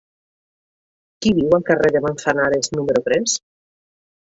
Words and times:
Qui 1.25 1.33
viu 1.41 1.53
al 1.59 1.67
carrer 1.67 1.93
de 1.97 2.03
Manzanares 2.07 2.73
número 2.79 3.07
tres? 3.11 3.39